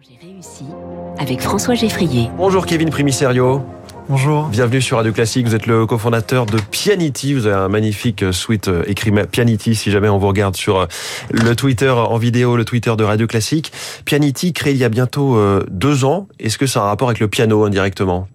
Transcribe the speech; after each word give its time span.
J'ai 0.00 0.16
réussi 0.24 0.64
avec 1.18 1.40
François 1.40 1.74
Geffrier. 1.74 2.30
Bonjour 2.36 2.66
Kevin 2.66 2.88
Primiserio. 2.88 3.62
Bonjour. 4.08 4.44
Bienvenue 4.46 4.80
sur 4.80 4.96
Radio 4.98 5.12
Classique. 5.12 5.48
Vous 5.48 5.56
êtes 5.56 5.66
le 5.66 5.86
cofondateur 5.86 6.46
de 6.46 6.58
Pianity. 6.70 7.34
Vous 7.34 7.46
avez 7.46 7.56
un 7.56 7.68
magnifique 7.68 8.24
suite 8.30 8.68
euh, 8.68 8.84
écrit 8.86 9.10
Pianity 9.10 9.74
si 9.74 9.90
jamais 9.90 10.08
on 10.08 10.18
vous 10.18 10.28
regarde 10.28 10.56
sur 10.56 10.78
euh, 10.78 10.86
le 11.32 11.56
Twitter 11.56 11.90
en 11.90 12.16
vidéo, 12.16 12.56
le 12.56 12.64
Twitter 12.64 12.94
de 12.96 13.02
Radio 13.02 13.26
Classique. 13.26 13.72
Pianity 14.04 14.52
créé 14.52 14.72
il 14.72 14.78
y 14.78 14.84
a 14.84 14.88
bientôt 14.88 15.36
euh, 15.36 15.64
deux 15.68 16.04
ans. 16.04 16.28
Est-ce 16.38 16.58
que 16.58 16.68
ça 16.68 16.80
a 16.80 16.84
un 16.84 16.86
rapport 16.86 17.08
avec 17.08 17.18
le 17.18 17.26
piano 17.26 17.64
indirectement? 17.64 18.28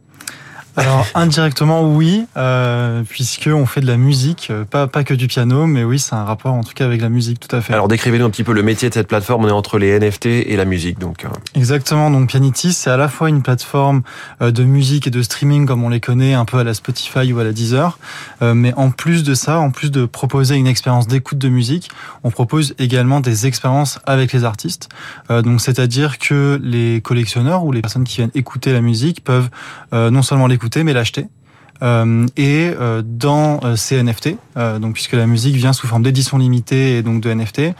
Alors 0.76 1.05
indirectement 1.14 1.84
oui, 1.84 2.26
euh, 2.36 3.04
puisque 3.08 3.50
on 3.54 3.66
fait 3.66 3.82
de 3.82 3.86
la 3.86 3.98
musique, 3.98 4.48
euh, 4.50 4.66
pas 4.66 4.88
pas 4.88 5.04
que 5.04 5.14
du 5.14 5.28
piano, 5.28 5.68
mais 5.68 5.84
oui, 5.84 6.00
c'est 6.00 6.16
un 6.16 6.24
rapport 6.24 6.54
en 6.54 6.64
tout 6.64 6.74
cas 6.74 6.86
avec 6.86 7.02
la 7.02 7.10
musique, 7.10 7.39
tout 7.39 7.56
à 7.56 7.62
fait. 7.62 7.74
Alors 7.74 7.88
décrivez-nous 7.88 8.26
un 8.26 8.30
petit 8.30 8.44
peu 8.44 8.54
le 8.54 8.64
métier 8.64 8.89
de 8.89 8.94
cette 8.94 9.07
plateforme. 9.07 9.46
On 9.46 9.48
est 9.48 9.52
entre 9.52 9.78
les 9.78 10.00
NFT 10.00 10.25
et 10.25 10.56
la 10.56 10.66
musique, 10.66 10.98
donc. 10.98 11.25
Euh. 11.25 11.30
Exactement. 11.56 12.10
Donc 12.10 12.30
Pianity, 12.30 12.74
c'est 12.74 12.89
à 12.89 12.98
la 12.98 13.07
fois 13.07 13.30
une 13.30 13.44
plateforme 13.44 14.02
euh, 14.42 14.52
de 14.52 14.64
musique 14.64 15.06
et 15.06 15.11
de 15.11 15.21
streaming 15.21 15.68
comme 15.68 15.83
on 15.83 15.89
les 15.89 16.00
connaît, 16.00 16.33
un 16.33 16.46
peu 16.46 16.57
à 16.57 16.64
la 16.64 16.74
Spotify 16.74 17.32
ou 17.32 17.39
à 17.39 17.44
la 17.44 17.52
Deezer, 17.52 18.00
mais 18.42 18.74
en 18.75 18.92
plus 18.92 19.24
de 19.24 19.33
ça, 19.33 19.60
en 19.60 19.71
plus 19.71 19.92
de 19.92 20.05
proposer 20.05 20.55
une 20.55 20.68
expérience 20.68 21.08
d'écoute 21.08 21.38
de 21.38 21.50
musique, 21.50 21.89
on 22.24 22.32
propose 22.32 22.74
également 22.80 23.19
des 23.19 23.47
expériences 23.47 24.00
avec 24.05 24.33
les 24.33 24.44
artistes. 24.44 24.89
donc 25.30 25.61
c'est-à-dire 25.61 26.18
que 26.18 26.60
les 26.61 27.02
collectionneurs 27.02 27.64
ou 27.64 27.71
les 27.71 27.82
personnes 27.82 28.04
qui 28.04 28.18
viennent 28.18 28.32
écouter 28.33 28.74
la 28.74 28.82
musique 28.82 29.24
peuvent 29.24 29.50
non 29.92 30.21
seulement 30.21 30.47
l'écouter 30.47 30.63
mais 30.84 30.94
l'acheter. 30.94 31.26
Euh, 31.82 32.25
et 32.38 32.72
euh, 32.80 33.02
dans 33.03 33.59
euh, 33.63 33.75
ces 33.75 34.02
NFT, 34.02 34.38
donc 34.80 34.94
puisque 34.94 35.13
la 35.13 35.25
musique 35.25 35.55
vient 35.55 35.73
sous 35.73 35.88
forme 35.88 36.03
d'édition 36.03 36.38
limitée 36.38 36.97
et 36.97 37.02
donc 37.02 37.22
de 37.22 37.33
NFT, 37.33 37.73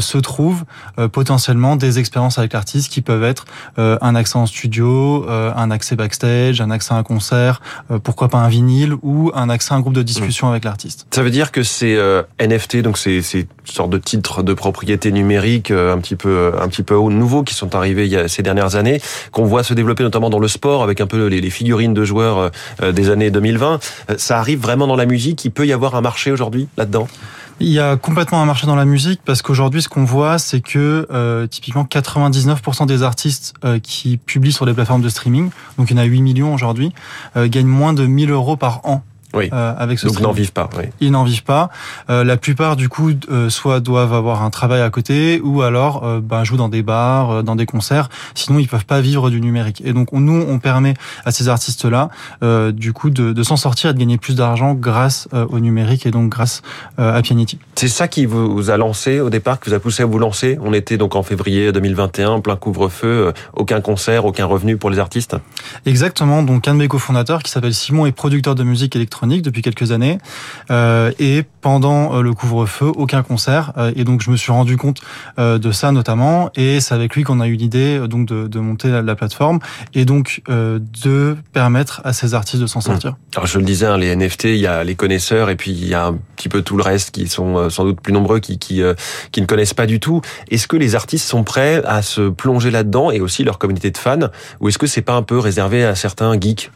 se 0.00 0.18
trouvent 0.18 0.64
potentiellement 1.12 1.76
des 1.76 2.00
expériences 2.00 2.38
avec 2.38 2.52
l'artiste 2.54 2.90
qui 2.90 3.02
peuvent 3.02 3.22
être 3.22 3.44
un 3.76 4.16
accès 4.16 4.36
en 4.36 4.46
studio, 4.46 5.26
un 5.28 5.70
accès 5.70 5.94
backstage, 5.94 6.60
un 6.60 6.72
accès 6.72 6.92
à 6.92 6.96
un 6.96 7.04
concert, 7.04 7.60
pourquoi 8.02 8.28
pas 8.28 8.38
un 8.38 8.48
vinyle 8.48 8.94
ou 9.02 9.30
un 9.32 9.48
accès 9.48 9.74
à 9.74 9.76
un 9.76 9.80
groupe 9.80 9.94
de 9.94 10.02
discussion 10.02 10.48
mmh. 10.48 10.50
avec 10.50 10.64
l'artiste. 10.64 11.06
Ça 11.12 11.22
veut 11.22 11.30
dire 11.30 11.52
que 11.52 11.62
c'est 11.62 11.96
NFT, 12.40 12.78
donc 12.78 12.98
c'est 12.98 13.20
une 13.20 13.46
sorte 13.64 13.90
de 13.90 13.98
titres 13.98 14.42
de 14.42 14.54
propriété 14.54 15.12
numérique 15.12 15.70
un 15.70 15.98
petit 15.98 16.16
peu 16.16 16.52
un 16.60 16.66
petit 16.66 16.82
peu 16.82 16.96
nouveaux 16.96 17.44
qui 17.44 17.54
sont 17.54 17.76
arrivés 17.76 18.06
il 18.06 18.12
y 18.12 18.16
a 18.16 18.26
ces 18.26 18.42
dernières 18.42 18.74
années, 18.74 19.00
qu'on 19.30 19.44
voit 19.44 19.62
se 19.62 19.72
développer 19.72 20.02
notamment 20.02 20.30
dans 20.30 20.40
le 20.40 20.48
sport 20.48 20.82
avec 20.82 21.00
un 21.00 21.06
peu 21.06 21.28
les, 21.28 21.40
les 21.40 21.50
figurines 21.50 21.94
de 21.94 22.04
joueurs 22.04 22.50
des 22.82 23.10
années 23.10 23.27
2020. 23.30 23.80
Euh, 24.10 24.14
ça 24.18 24.38
arrive 24.38 24.60
vraiment 24.60 24.86
dans 24.86 24.96
la 24.96 25.06
musique. 25.06 25.44
Il 25.44 25.50
peut 25.50 25.66
y 25.66 25.72
avoir 25.72 25.94
un 25.94 26.00
marché 26.00 26.30
aujourd'hui 26.32 26.68
là-dedans? 26.76 27.08
Il 27.60 27.68
y 27.68 27.80
a 27.80 27.96
complètement 27.96 28.40
un 28.40 28.44
marché 28.44 28.68
dans 28.68 28.76
la 28.76 28.84
musique 28.84 29.20
parce 29.24 29.42
qu'aujourd'hui, 29.42 29.82
ce 29.82 29.88
qu'on 29.88 30.04
voit, 30.04 30.38
c'est 30.38 30.60
que 30.60 31.08
euh, 31.10 31.48
typiquement 31.48 31.82
99% 31.82 32.86
des 32.86 33.02
artistes 33.02 33.54
euh, 33.64 33.80
qui 33.80 34.16
publient 34.16 34.52
sur 34.52 34.64
des 34.64 34.74
plateformes 34.74 35.02
de 35.02 35.08
streaming, 35.08 35.50
donc 35.76 35.90
il 35.90 35.96
y 35.96 36.00
en 36.00 36.02
a 36.02 36.06
8 36.06 36.22
millions 36.22 36.54
aujourd'hui, 36.54 36.92
gagnent 37.36 37.66
moins 37.66 37.92
de 37.92 38.06
1000 38.06 38.30
euros 38.30 38.56
par 38.56 38.80
an 38.84 39.02
oui. 39.34 39.50
Euh, 39.52 39.74
avec 39.76 39.98
ce 39.98 40.06
Donc 40.06 40.20
n'en 40.20 40.32
vivent 40.32 40.52
pas. 40.52 40.70
Oui. 40.76 40.84
Ils 41.00 41.10
n'en 41.10 41.24
vivent 41.24 41.44
pas. 41.44 41.70
Euh, 42.08 42.24
la 42.24 42.36
plupart 42.36 42.76
du 42.76 42.88
coup 42.88 43.12
euh, 43.30 43.50
soit 43.50 43.80
doivent 43.80 44.14
avoir 44.14 44.42
un 44.42 44.50
travail 44.50 44.80
à 44.80 44.90
côté 44.90 45.40
ou 45.42 45.62
alors 45.62 46.20
ben, 46.22 46.44
jouent 46.44 46.56
dans 46.56 46.68
des 46.68 46.82
bars, 46.82 47.42
dans 47.42 47.56
des 47.56 47.66
concerts. 47.66 48.08
Sinon 48.34 48.58
ils 48.58 48.68
peuvent 48.68 48.86
pas 48.86 49.00
vivre 49.00 49.30
du 49.30 49.40
numérique. 49.40 49.82
Et 49.84 49.92
donc 49.92 50.12
nous 50.12 50.44
on 50.48 50.58
permet 50.58 50.94
à 51.24 51.30
ces 51.30 51.48
artistes 51.48 51.84
là 51.84 52.08
du 52.72 52.92
coup 52.92 53.10
de, 53.10 53.32
de 53.32 53.42
s'en 53.42 53.56
sortir 53.56 53.90
et 53.90 53.94
de 53.94 53.98
gagner 53.98 54.18
plus 54.18 54.34
d'argent 54.34 54.74
grâce 54.74 55.28
au 55.32 55.60
numérique 55.60 56.06
et 56.06 56.10
donc 56.10 56.30
grâce 56.30 56.62
à 56.96 57.20
Pianity. 57.22 57.58
C'est 57.74 57.88
ça 57.88 58.08
qui 58.08 58.26
vous 58.26 58.70
a 58.70 58.76
lancé 58.76 59.20
au 59.20 59.30
départ, 59.30 59.60
qui 59.60 59.70
vous 59.70 59.76
a 59.76 59.80
poussé 59.80 60.02
à 60.02 60.06
vous 60.06 60.18
lancer? 60.18 60.58
On 60.62 60.72
était 60.72 60.96
donc 60.96 61.14
en 61.14 61.22
février 61.22 61.72
2021, 61.72 62.40
plein 62.40 62.56
couvre-feu, 62.56 63.32
aucun 63.54 63.80
concert, 63.80 64.24
aucun 64.24 64.46
revenu 64.46 64.76
pour 64.76 64.90
les 64.90 64.98
artistes? 64.98 65.36
Exactement. 65.86 66.42
Donc 66.42 66.66
un 66.68 66.74
de 66.74 66.78
mes 66.78 66.88
cofondateurs 66.88 67.42
qui 67.42 67.50
s'appelle 67.50 67.74
Simon 67.74 68.06
est 68.06 68.12
producteur 68.12 68.54
de 68.54 68.62
musique 68.62 68.96
électronique 68.96 69.17
depuis 69.26 69.62
quelques 69.62 69.92
années. 69.92 70.18
Euh, 70.70 71.10
et 71.18 71.44
pendant 71.60 72.16
euh, 72.16 72.22
le 72.22 72.32
couvre-feu, 72.32 72.92
aucun 72.94 73.22
concert. 73.22 73.72
Euh, 73.76 73.92
et 73.96 74.04
donc 74.04 74.22
je 74.22 74.30
me 74.30 74.36
suis 74.36 74.52
rendu 74.52 74.76
compte 74.76 75.00
de 75.38 75.72
ça 75.72 75.92
notamment. 75.92 76.50
Et 76.56 76.80
c'est 76.80 76.94
avec 76.94 77.14
lui 77.14 77.22
qu'on 77.22 77.40
a 77.40 77.46
eu 77.46 77.54
l'idée 77.54 78.06
donc 78.08 78.26
de, 78.26 78.46
de, 78.46 78.58
monter 78.58 78.88
la, 78.88 79.14
plateforme 79.14 79.58
et 79.94 80.04
donc 80.04 80.42
de 80.48 81.36
permettre 81.52 82.00
à 82.04 82.12
ces 82.12 82.34
artistes 82.34 82.60
de 82.60 82.66
s'en 82.66 82.80
sortir. 82.80 83.16
Alors 83.34 83.46
je 83.46 83.58
le 83.58 83.64
disais, 83.64 83.86
hein, 83.86 83.96
les 83.96 84.14
NFT, 84.14 84.44
il 84.44 84.56
y 84.56 84.66
a 84.66 84.84
les 84.84 84.94
connaisseurs 84.94 85.50
et 85.50 85.56
puis 85.56 85.70
il 85.70 85.88
y 85.88 85.94
a 85.94 86.06
un 86.06 86.18
petit 86.36 86.48
peu 86.48 86.62
tout 86.62 86.76
le 86.76 86.82
reste 86.82 87.10
qui 87.10 87.28
sont 87.28 87.70
sans 87.70 87.84
doute 87.84 88.00
plus 88.00 88.12
nombreux 88.12 88.40
qui 88.40 88.58
qui, 88.58 88.82
qui 89.32 89.40
ne 89.40 89.46
connaissent 89.46 89.74
pas 89.74 89.86
du 89.86 90.00
tout. 90.00 90.20
Est-ce 90.50 90.68
que 90.68 90.76
les 90.76 90.94
artistes 90.94 91.26
sont 91.28 91.44
prêts 91.44 91.82
à 91.84 92.02
se 92.02 92.28
plonger 92.28 92.70
là-dedans 92.70 93.10
et 93.10 93.20
aussi 93.20 93.44
leur 93.44 93.58
communauté 93.58 93.90
de 93.90 93.98
fans? 93.98 94.28
Ou 94.60 94.68
est-ce 94.68 94.78
que 94.78 94.86
c'est 94.86 95.02
pas 95.02 95.14
un 95.14 95.22
peu 95.22 95.38
réservé 95.38 95.84
à 95.84 95.94
certains 95.94 96.38
geeks? 96.38 96.70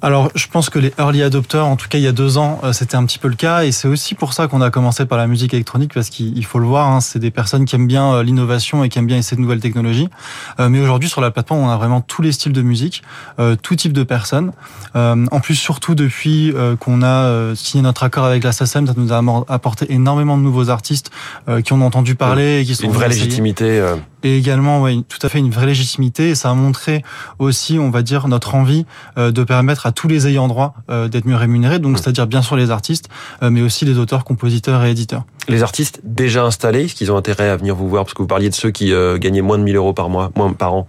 Alors, 0.00 0.30
je 0.36 0.46
pense 0.46 0.70
que 0.70 0.78
les 0.78 0.92
early 0.98 1.22
adopters, 1.22 1.66
en 1.66 1.74
tout 1.74 1.88
cas 1.88 1.98
il 1.98 2.04
y 2.04 2.06
a 2.06 2.12
deux 2.12 2.38
ans, 2.38 2.60
euh, 2.62 2.72
c'était 2.72 2.94
un 2.94 3.04
petit 3.04 3.18
peu 3.18 3.26
le 3.26 3.34
cas, 3.34 3.64
et 3.64 3.72
c'est 3.72 3.88
aussi 3.88 4.14
pour 4.14 4.32
ça 4.32 4.46
qu'on 4.46 4.60
a 4.60 4.70
commencé 4.70 5.06
par 5.06 5.18
la 5.18 5.26
musique 5.26 5.54
électronique, 5.54 5.92
parce 5.92 6.08
qu'il 6.08 6.44
faut 6.44 6.60
le 6.60 6.66
voir, 6.66 6.88
hein, 6.88 7.00
c'est 7.00 7.18
des 7.18 7.32
personnes 7.32 7.64
qui 7.64 7.74
aiment 7.74 7.88
bien 7.88 8.14
euh, 8.14 8.22
l'innovation 8.22 8.84
et 8.84 8.88
qui 8.88 8.98
aiment 8.98 9.08
bien 9.08 9.16
essayer 9.16 9.36
de 9.36 9.42
nouvelles 9.42 9.60
technologies. 9.60 10.08
Euh, 10.60 10.68
mais 10.68 10.80
aujourd'hui, 10.80 11.08
sur 11.08 11.20
la 11.20 11.32
plateforme, 11.32 11.60
on 11.60 11.68
a 11.68 11.76
vraiment 11.76 12.00
tous 12.00 12.22
les 12.22 12.30
styles 12.30 12.52
de 12.52 12.62
musique, 12.62 13.02
tout 13.62 13.74
type 13.74 13.92
de 13.92 14.02
personnes. 14.02 14.52
en 14.94 15.40
plus, 15.40 15.54
surtout 15.54 15.94
depuis 15.94 16.52
qu'on 16.80 17.02
a 17.02 17.54
signé 17.54 17.82
notre 17.82 18.02
accord 18.02 18.24
avec 18.24 18.44
la 18.44 18.52
SACEM, 18.52 18.86
ça 18.86 18.94
nous 18.96 19.12
a 19.12 19.44
apporté 19.48 19.92
énormément 19.92 20.36
de 20.36 20.42
nouveaux 20.42 20.70
artistes 20.70 21.10
qui 21.64 21.72
ont 21.72 21.82
entendu 21.82 22.14
parler 22.14 22.60
et 22.60 22.64
qui 22.64 22.74
sont 22.74 22.84
une 22.84 22.92
vraie 22.92 23.08
légitimité. 23.08 23.82
Et 24.22 24.36
également, 24.36 24.82
ouais, 24.82 24.96
tout 25.08 25.18
à 25.22 25.28
fait 25.28 25.38
une 25.38 25.50
vraie 25.50 25.66
légitimité. 25.66 26.30
Et 26.30 26.34
ça 26.34 26.50
a 26.50 26.54
montré 26.54 27.02
aussi, 27.38 27.78
on 27.78 27.90
va 27.90 28.02
dire, 28.02 28.28
notre 28.28 28.54
envie 28.54 28.84
de 29.16 29.44
permettre 29.44 29.86
à 29.86 29.92
tous 29.92 30.08
les 30.08 30.26
ayants 30.26 30.48
droit 30.48 30.74
euh, 30.90 31.08
d'être 31.08 31.26
mieux 31.26 31.36
rémunérés, 31.36 31.78
donc 31.78 31.92
mmh. 31.94 31.96
c'est-à-dire 31.98 32.26
bien 32.26 32.42
sûr 32.42 32.56
les 32.56 32.70
artistes, 32.70 33.08
euh, 33.42 33.50
mais 33.50 33.62
aussi 33.62 33.84
les 33.84 33.98
auteurs, 33.98 34.24
compositeurs 34.24 34.84
et 34.84 34.90
éditeurs. 34.90 35.24
Les 35.48 35.62
artistes 35.62 36.00
déjà 36.04 36.44
installés, 36.44 36.84
est-ce 36.84 36.94
qu'ils 36.94 37.10
ont 37.12 37.16
intérêt 37.16 37.48
à 37.48 37.56
venir 37.56 37.74
vous 37.74 37.88
voir? 37.88 38.04
Parce 38.04 38.14
que 38.14 38.22
vous 38.22 38.28
parliez 38.28 38.50
de 38.50 38.54
ceux 38.54 38.70
qui 38.70 38.92
euh, 38.92 39.18
gagnaient 39.18 39.42
moins 39.42 39.58
de 39.58 39.64
1000 39.64 39.76
euros 39.76 39.92
par 39.92 40.08
mois, 40.08 40.30
moins 40.36 40.52
par 40.52 40.74
an. 40.74 40.86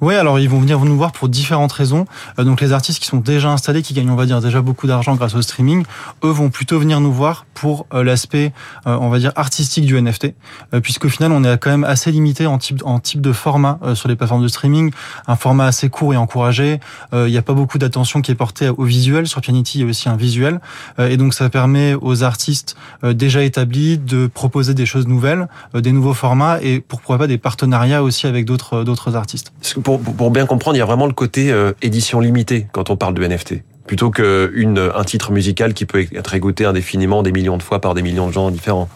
Oui, 0.00 0.14
alors 0.14 0.38
ils 0.38 0.48
vont 0.48 0.60
venir 0.60 0.80
nous 0.80 0.96
voir 0.96 1.12
pour 1.12 1.28
différentes 1.28 1.72
raisons. 1.72 2.06
Euh, 2.38 2.44
donc 2.44 2.60
les 2.60 2.72
artistes 2.72 3.00
qui 3.00 3.06
sont 3.06 3.18
déjà 3.18 3.50
installés, 3.50 3.82
qui 3.82 3.94
gagnent, 3.94 4.10
on 4.10 4.16
va 4.16 4.26
dire, 4.26 4.40
déjà 4.40 4.60
beaucoup 4.60 4.86
d'argent 4.86 5.14
grâce 5.14 5.34
au 5.34 5.42
streaming, 5.42 5.84
eux 6.24 6.30
vont 6.30 6.50
plutôt 6.50 6.78
venir 6.78 7.00
nous 7.00 7.12
voir 7.12 7.46
pour 7.54 7.86
euh, 7.92 8.02
l'aspect, 8.02 8.52
euh, 8.86 8.96
on 9.00 9.08
va 9.08 9.18
dire, 9.18 9.32
artistique 9.36 9.86
du 9.86 10.00
NFT, 10.00 10.34
puisqu'au 10.82 11.08
final, 11.08 11.32
on 11.32 11.44
est 11.44 11.58
quand 11.58 11.70
même 11.70 11.84
assez 11.84 12.10
limité 12.10 12.46
en 12.46 12.58
type, 12.58 12.82
en 12.84 12.98
type 12.98 13.20
de 13.20 13.32
format 13.32 13.78
sur 13.94 14.08
les 14.08 14.16
plateformes 14.16 14.42
de 14.42 14.48
streaming, 14.48 14.92
un 15.26 15.36
format 15.36 15.66
assez 15.66 15.88
court 15.88 16.14
et 16.14 16.16
encouragé. 16.16 16.80
Il 17.12 17.26
n'y 17.26 17.36
a 17.36 17.42
pas 17.42 17.52
beaucoup 17.52 17.78
d'attention 17.78 18.22
qui 18.22 18.30
est 18.30 18.36
portée 18.36 18.68
au 18.68 18.84
visuel. 18.84 19.26
Sur 19.26 19.40
Pianity, 19.40 19.78
il 19.78 19.80
y 19.82 19.84
a 19.84 19.86
aussi 19.86 20.08
un 20.08 20.16
visuel. 20.16 20.60
Et 20.98 21.16
donc 21.16 21.34
ça 21.34 21.48
permet 21.50 21.94
aux 21.94 22.22
artistes 22.22 22.76
déjà 23.02 23.42
établis 23.42 23.98
de 23.98 24.26
proposer 24.26 24.74
des 24.74 24.86
choses 24.86 25.06
nouvelles, 25.06 25.48
des 25.74 25.92
nouveaux 25.92 26.14
formats 26.14 26.60
et 26.62 26.80
pourquoi 26.80 27.18
pas 27.18 27.26
des 27.26 27.38
partenariats 27.38 28.02
aussi 28.02 28.26
avec 28.26 28.44
d'autres 28.44 29.16
artistes 29.16 29.52
bien 29.98 30.46
comprendre, 30.46 30.76
il 30.76 30.80
y 30.80 30.82
a 30.82 30.86
vraiment 30.86 31.06
le 31.06 31.12
côté 31.12 31.52
euh, 31.52 31.72
édition 31.82 32.20
limitée 32.20 32.66
quand 32.72 32.90
on 32.90 32.96
parle 32.96 33.14
de 33.14 33.26
NFT 33.26 33.62
plutôt 33.86 34.10
qu'une 34.10 34.78
un 34.94 35.04
titre 35.04 35.32
musical 35.32 35.74
qui 35.74 35.86
peut 35.86 36.06
être 36.14 36.34
écouté 36.34 36.64
indéfiniment 36.64 37.22
des 37.22 37.32
millions 37.32 37.56
de 37.56 37.62
fois 37.62 37.80
par 37.80 37.94
des 37.94 38.02
millions 38.02 38.28
de 38.28 38.32
gens 38.32 38.50
différents. 38.50 38.88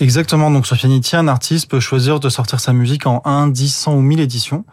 Exactement. 0.00 0.50
Donc 0.50 0.66
sur 0.66 0.76
Pianity, 0.76 1.16
un 1.16 1.28
artiste 1.28 1.70
peut 1.70 1.80
choisir 1.80 2.20
de 2.20 2.28
sortir 2.28 2.60
sa 2.60 2.72
musique 2.72 3.06
en 3.06 3.22
1, 3.24 3.48
10, 3.48 3.74
100 3.74 3.94
ou 3.94 4.00
1000 4.00 4.20
éditions. 4.20 4.64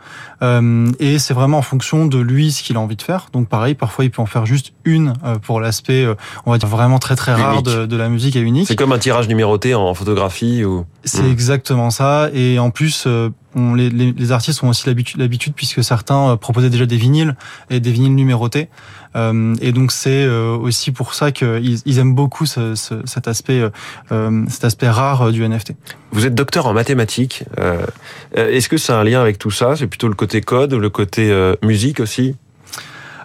Euh, 0.42 0.92
et 1.00 1.20
c'est 1.20 1.34
vraiment 1.34 1.58
en 1.58 1.62
fonction 1.62 2.06
de 2.06 2.18
lui 2.18 2.52
ce 2.52 2.64
qu'il 2.64 2.78
a 2.78 2.80
envie 2.80 2.96
de 2.96 3.02
faire. 3.02 3.28
Donc 3.34 3.48
pareil, 3.48 3.76
parfois 3.76 4.06
il 4.06 4.12
peut 4.12 4.22
en 4.22 4.26
faire 4.26 4.46
juste 4.46 4.74
une 4.86 5.14
euh, 5.24 5.38
pour 5.38 5.60
l'aspect, 5.60 6.04
euh, 6.04 6.16
on 6.46 6.52
va 6.52 6.58
dire 6.58 6.70
vraiment 6.70 7.00
très 7.00 7.16
très 7.16 7.34
rare 7.34 7.62
de, 7.62 7.86
de, 7.86 7.98
la 7.98 8.10
musique 8.10 8.36
et 8.36 8.42
unique. 8.42 8.68
C'est 8.68 8.76
comme 8.76 8.92
un 8.92 9.00
tirage 9.00 9.28
numéroté 9.28 9.76
en 9.76 9.94
photographie 9.94 10.64
ou. 10.64 10.86
C'est 11.04 11.24
hmm. 11.24 11.32
exactement 11.32 11.90
ça. 11.90 12.30
Et 12.34 12.60
en 12.60 12.72
plus, 12.72 13.08
on, 13.56 13.74
les, 13.74 13.90
les, 13.90 14.32
artistes 14.32 14.64
ont 14.64 14.70
aussi 14.70 14.88
l'habitude 15.18 15.54
puisque 15.56 15.84
certains 15.84 16.38
proposaient 16.38 16.70
déjà 16.70 16.86
des 16.86 16.98
vinyles 16.98 17.36
et 17.70 17.80
des 17.80 17.92
vinyles 17.92 18.16
numérotés. 18.16 18.70
Euh, 19.16 19.56
et 19.62 19.72
donc 19.72 19.92
c'est 19.92 20.28
aussi 20.28 20.92
pour 20.92 21.14
ça 21.14 21.32
qu'ils 21.32 21.80
ils 21.86 21.98
aiment 21.98 22.14
beaucoup 22.14 22.46
ce, 22.46 22.76
ce, 22.76 22.96
cet 23.06 23.28
aspect, 23.28 23.64
euh, 24.12 24.46
cet 24.50 24.66
aspect 24.66 24.89
rare 24.92 25.32
du 25.32 25.48
NFT. 25.48 25.74
Vous 26.12 26.26
êtes 26.26 26.36
docteur 26.36 26.68
en 26.68 26.74
mathématiques. 26.74 27.44
Euh, 27.60 27.86
Est-ce 28.34 28.70
que 28.70 28.78
c'est 28.78 28.94
un 28.94 29.04
lien 29.04 29.22
avec 29.22 29.38
tout 29.40 29.52
ça? 29.52 29.76
C'est 29.76 29.88
plutôt 29.88 30.08
le 30.08 30.16
côté 30.16 30.42
code, 30.42 30.74
le 30.74 30.90
côté 30.90 31.32
musique 31.64 32.00
aussi? 32.00 32.36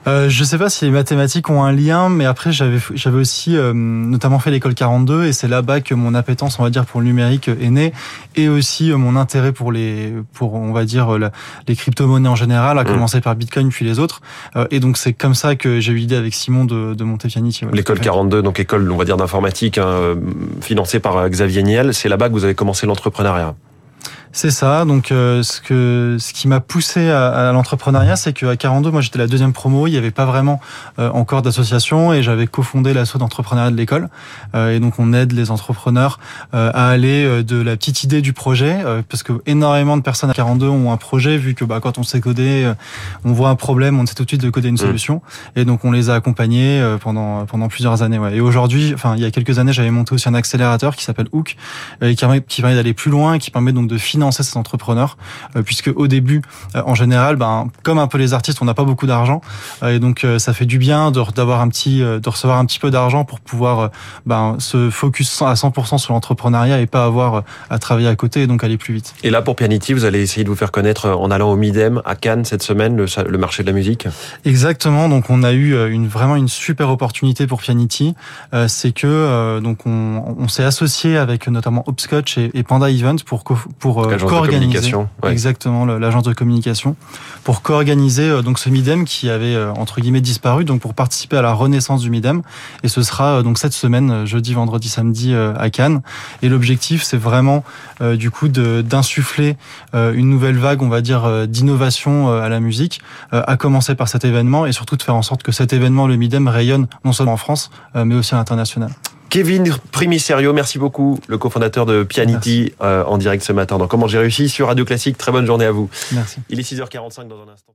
Euh, 0.06 0.28
je 0.28 0.44
sais 0.44 0.58
pas 0.58 0.68
si 0.68 0.84
les 0.84 0.90
mathématiques 0.90 1.48
ont 1.48 1.62
un 1.62 1.72
lien, 1.72 2.08
mais 2.08 2.26
après 2.26 2.52
j'avais 2.52 2.78
j'avais 2.94 3.18
aussi 3.18 3.56
euh, 3.56 3.72
notamment 3.72 4.38
fait 4.38 4.50
l'école 4.50 4.74
42 4.74 5.24
et 5.24 5.32
c'est 5.32 5.48
là-bas 5.48 5.80
que 5.80 5.94
mon 5.94 6.14
appétence, 6.14 6.58
on 6.58 6.62
va 6.62 6.70
dire, 6.70 6.84
pour 6.84 7.00
le 7.00 7.06
numérique 7.06 7.48
est 7.48 7.70
née 7.70 7.92
et 8.36 8.48
aussi 8.48 8.90
euh, 8.90 8.96
mon 8.96 9.16
intérêt 9.16 9.52
pour 9.52 9.72
les 9.72 10.12
pour 10.32 10.54
on 10.54 10.72
va 10.72 10.84
dire 10.84 11.18
les 11.66 11.76
crypto-monnaies 11.76 12.28
en 12.28 12.36
général, 12.36 12.78
a 12.78 12.82
mmh. 12.82 12.86
commencé 12.86 13.20
par 13.20 13.34
Bitcoin 13.34 13.70
puis 13.70 13.84
les 13.84 13.98
autres. 13.98 14.20
Euh, 14.56 14.66
et 14.70 14.80
donc 14.80 14.98
c'est 14.98 15.12
comme 15.12 15.34
ça 15.34 15.56
que 15.56 15.80
j'ai 15.80 15.92
eu 15.92 15.96
l'idée 15.96 16.16
avec 16.16 16.34
Simon 16.34 16.64
de, 16.64 16.94
de 16.94 17.04
monter 17.04 17.28
Pianity. 17.28 17.64
l'école 17.72 18.00
42, 18.00 18.42
donc 18.42 18.60
école 18.60 18.90
on 18.90 18.96
va 18.96 19.04
dire 19.04 19.16
d'informatique, 19.16 19.78
hein, 19.78 20.16
financée 20.60 21.00
par 21.00 21.28
Xavier 21.28 21.62
Niel, 21.62 21.94
c'est 21.94 22.08
là-bas 22.08 22.28
que 22.28 22.34
vous 22.34 22.44
avez 22.44 22.54
commencé 22.54 22.86
l'entrepreneuriat. 22.86 23.54
C'est 24.36 24.50
ça. 24.50 24.84
Donc, 24.84 25.12
euh, 25.12 25.44
ce 25.44 25.60
que 25.60 26.16
ce 26.18 26.32
qui 26.32 26.48
m'a 26.48 26.58
poussé 26.58 27.08
à, 27.08 27.50
à 27.50 27.52
l'entrepreneuriat, 27.52 28.16
c'est 28.16 28.32
qu'à 28.32 28.56
42, 28.56 28.90
moi, 28.90 29.00
j'étais 29.00 29.20
la 29.20 29.28
deuxième 29.28 29.52
promo. 29.52 29.86
Il 29.86 29.92
n'y 29.92 29.96
avait 29.96 30.10
pas 30.10 30.24
vraiment 30.24 30.60
euh, 30.98 31.08
encore 31.10 31.40
d'association 31.40 32.12
et 32.12 32.24
j'avais 32.24 32.48
cofondé 32.48 32.92
l'assaut 32.92 33.16
d'entrepreneuriat 33.18 33.70
de 33.70 33.76
l'école. 33.76 34.08
Euh, 34.56 34.74
et 34.74 34.80
donc, 34.80 34.98
on 34.98 35.12
aide 35.12 35.30
les 35.30 35.52
entrepreneurs 35.52 36.18
euh, 36.52 36.72
à 36.74 36.88
aller 36.88 37.24
euh, 37.24 37.44
de 37.44 37.62
la 37.62 37.76
petite 37.76 38.02
idée 38.02 38.22
du 38.22 38.32
projet, 38.32 38.82
parce 39.08 39.22
que 39.22 39.34
énormément 39.46 39.96
de 39.96 40.02
personnes 40.02 40.30
à 40.30 40.34
42 40.34 40.66
ont 40.66 40.90
un 40.90 40.96
projet, 40.96 41.36
vu 41.36 41.54
que 41.54 41.64
bah, 41.64 41.78
quand 41.80 41.98
on 41.98 42.02
sait 42.02 42.20
coder, 42.20 42.72
on 43.24 43.32
voit 43.32 43.50
un 43.50 43.54
problème, 43.54 44.00
on 44.00 44.04
sait 44.04 44.14
tout 44.14 44.24
de 44.24 44.30
suite 44.30 44.42
de 44.42 44.50
coder 44.50 44.68
une 44.68 44.74
mmh. 44.74 44.78
solution. 44.78 45.22
Et 45.54 45.64
donc, 45.64 45.84
on 45.84 45.92
les 45.92 46.10
a 46.10 46.14
accompagnés 46.14 46.84
pendant 47.00 47.46
pendant 47.46 47.68
plusieurs 47.68 48.02
années. 48.02 48.18
Ouais. 48.18 48.36
Et 48.36 48.40
aujourd'hui, 48.40 48.94
enfin, 48.94 49.14
il 49.16 49.22
y 49.22 49.24
a 49.24 49.30
quelques 49.30 49.60
années, 49.60 49.72
j'avais 49.72 49.92
monté 49.92 50.12
aussi 50.12 50.28
un 50.28 50.34
accélérateur 50.34 50.96
qui 50.96 51.04
s'appelle 51.04 51.28
Hook, 51.30 51.56
qui 52.02 52.16
permet, 52.16 52.40
qui 52.42 52.62
permet 52.62 52.74
d'aller 52.74 52.94
plus 52.94 53.12
loin, 53.12 53.34
et 53.34 53.38
qui 53.38 53.52
permet 53.52 53.72
donc 53.72 53.86
de 53.86 53.96
financer 53.96 54.23
financer 54.24 54.42
ces 54.42 54.56
entrepreneurs, 54.56 55.18
euh, 55.54 55.62
puisque 55.62 55.90
au 55.94 56.06
début, 56.06 56.40
euh, 56.74 56.82
en 56.86 56.94
général, 56.94 57.36
ben, 57.36 57.68
comme 57.82 57.98
un 57.98 58.06
peu 58.06 58.16
les 58.16 58.32
artistes, 58.32 58.62
on 58.62 58.64
n'a 58.64 58.72
pas 58.72 58.84
beaucoup 58.84 59.06
d'argent, 59.06 59.42
euh, 59.82 59.94
et 59.94 59.98
donc 59.98 60.26
ça 60.38 60.54
fait 60.54 60.64
du 60.64 60.78
bien 60.78 61.10
d'avoir 61.10 61.60
un 61.60 61.68
petit, 61.68 61.98
de 62.00 62.28
recevoir 62.28 62.58
un 62.58 62.64
petit 62.64 62.78
peu 62.78 62.90
d'argent 62.90 63.24
pour 63.24 63.40
pouvoir 63.40 63.90
ben, 64.24 64.56
se 64.58 64.88
focus 64.88 65.42
à 65.42 65.54
100% 65.54 65.98
sur 65.98 66.14
l'entrepreneuriat 66.14 66.80
et 66.80 66.86
pas 66.86 67.04
avoir 67.04 67.42
à 67.68 67.78
travailler 67.78 68.08
à 68.08 68.16
côté 68.16 68.42
et 68.42 68.46
donc 68.46 68.64
aller 68.64 68.78
plus 68.78 68.94
vite. 68.94 69.14
Et 69.22 69.30
là, 69.30 69.42
pour 69.42 69.56
Pianity, 69.56 69.92
vous 69.92 70.04
allez 70.04 70.22
essayer 70.22 70.44
de 70.44 70.48
vous 70.48 70.56
faire 70.56 70.72
connaître 70.72 71.10
en 71.10 71.30
allant 71.30 71.50
au 71.50 71.56
Midem 71.56 72.00
à 72.04 72.14
Cannes 72.14 72.44
cette 72.44 72.62
semaine, 72.62 72.96
le, 72.96 73.06
le 73.28 73.38
marché 73.38 73.62
de 73.62 73.68
la 73.68 73.74
musique? 73.74 74.08
Exactement. 74.44 75.08
Donc, 75.08 75.28
on 75.28 75.42
a 75.42 75.52
eu 75.52 75.90
une 75.90 76.08
vraiment 76.08 76.36
une 76.36 76.48
super 76.48 76.88
opportunité 76.88 77.46
pour 77.46 77.60
Pianity. 77.60 78.14
c'est 78.68 78.92
que 78.92 79.60
donc 79.60 79.86
on, 79.86 80.36
on 80.38 80.48
s'est 80.48 80.64
associé 80.64 81.18
avec 81.18 81.48
notamment 81.48 81.84
Hopscotch 81.86 82.38
et, 82.38 82.50
et 82.54 82.62
Panda 82.62 82.90
Event 82.90 83.16
pour 83.24 83.44
pour 83.78 84.06
co-organiser. 84.18 84.92
Exactement 85.26 85.86
l'agence 85.86 86.22
de 86.22 86.32
communication 86.32 86.96
pour 87.44 87.62
co-organiser 87.62 88.28
euh, 88.28 88.42
donc 88.42 88.58
ce 88.58 88.68
Midem 88.70 89.04
qui 89.04 89.30
avait 89.30 89.54
euh, 89.54 89.72
entre 89.72 90.00
guillemets 90.00 90.20
disparu 90.20 90.64
donc 90.64 90.80
pour 90.80 90.94
participer 90.94 91.36
à 91.36 91.42
la 91.42 91.52
renaissance 91.52 92.00
du 92.00 92.10
Midem. 92.10 92.42
Et 92.82 92.88
ce 92.88 93.02
sera 93.02 93.38
euh, 93.38 93.42
donc 93.42 93.58
cette 93.58 93.72
semaine 93.72 94.24
jeudi 94.24 94.54
vendredi 94.54 94.88
samedi 94.88 95.34
à 95.34 95.70
Cannes. 95.70 96.02
Et 96.42 96.48
l'objectif 96.48 97.02
c'est 97.02 97.16
vraiment 97.16 97.64
du 98.00 98.30
coup 98.30 98.48
d'insuffler 98.48 99.56
une 99.92 100.28
nouvelle 100.28 100.56
vague 100.56 100.82
on 100.82 100.88
va 100.88 101.00
dire 101.00 101.46
d'innovation 101.46 102.32
à 102.32 102.48
la 102.48 102.60
musique 102.60 103.00
à 103.32 103.56
commencer 103.56 103.94
par 103.94 104.08
cet 104.08 104.24
événement 104.24 104.66
et 104.66 104.72
surtout 104.72 104.96
de 104.96 105.02
faire 105.02 105.14
en 105.14 105.22
sorte 105.22 105.42
que 105.42 105.52
cet 105.52 105.72
événement 105.72 106.06
le 106.06 106.16
Midem 106.16 106.48
rayonne 106.48 106.86
non 107.04 107.12
seulement 107.12 107.34
en 107.34 107.36
France 107.36 107.70
mais 107.94 108.14
aussi 108.14 108.34
à 108.34 108.38
l'international. 108.38 108.90
Kevin 109.34 109.74
Primiserio, 109.90 110.52
merci 110.52 110.78
beaucoup, 110.78 111.18
le 111.26 111.38
cofondateur 111.38 111.86
de 111.86 112.04
Pianity 112.04 112.72
euh, 112.80 113.02
en 113.02 113.18
direct 113.18 113.42
ce 113.42 113.52
matin. 113.52 113.78
Donc 113.78 113.90
comment 113.90 114.06
j'ai 114.06 114.18
réussi 114.18 114.48
sur 114.48 114.68
Radio 114.68 114.84
Classique. 114.84 115.18
Très 115.18 115.32
bonne 115.32 115.44
journée 115.44 115.64
à 115.64 115.72
vous. 115.72 115.90
Merci. 116.12 116.38
Il 116.50 116.60
est 116.60 116.62
6h45 116.62 117.26
dans 117.26 117.42
un 117.42 117.52
instant. 117.52 117.74